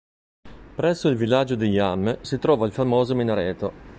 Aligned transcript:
Presso 0.75 1.09
il 1.09 1.15
villaggio 1.15 1.53
di 1.53 1.69
Jam 1.69 2.21
si 2.21 2.39
trova 2.39 2.65
il 2.65 2.71
famoso 2.71 3.13
minareto. 3.13 3.73